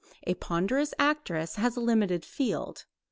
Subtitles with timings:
[0.25, 2.85] A ponderous actress has a limited field.